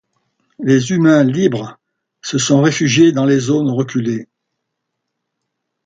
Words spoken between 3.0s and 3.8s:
dans des zones